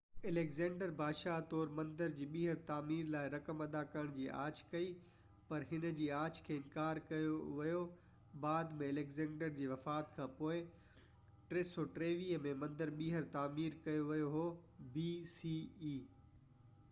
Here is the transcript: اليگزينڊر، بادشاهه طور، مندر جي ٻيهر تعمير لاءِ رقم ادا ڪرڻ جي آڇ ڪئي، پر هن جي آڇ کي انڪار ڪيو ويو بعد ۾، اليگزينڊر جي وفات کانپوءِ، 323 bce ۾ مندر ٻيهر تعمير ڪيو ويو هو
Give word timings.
اليگزينڊر، 0.29 0.89
بادشاهه 0.99 1.41
طور، 1.49 1.73
مندر 1.79 2.13
جي 2.19 2.23
ٻيهر 2.35 2.61
تعمير 2.69 3.09
لاءِ 3.15 3.27
رقم 3.33 3.59
ادا 3.65 3.81
ڪرڻ 3.95 4.07
جي 4.15 4.23
آڇ 4.43 4.61
ڪئي، 4.71 4.87
پر 5.51 5.65
هن 5.73 5.83
جي 5.99 6.07
آڇ 6.19 6.39
کي 6.47 6.57
انڪار 6.61 7.01
ڪيو 7.11 7.35
ويو 7.59 7.83
بعد 8.47 8.73
۾، 8.79 8.87
اليگزينڊر 8.93 9.53
جي 9.59 9.67
وفات 9.73 10.09
کانپوءِ، 10.17 10.57
323 11.53 12.15
bce 12.29 12.39
۾ 12.47 12.55
مندر 12.63 12.95
ٻيهر 13.03 13.29
تعمير 13.37 13.77
ڪيو 13.89 14.09
ويو 14.13 14.33
هو 14.37 14.49